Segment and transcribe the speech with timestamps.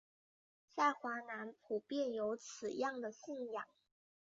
[0.75, 3.63] 在华南普遍有此样的信仰。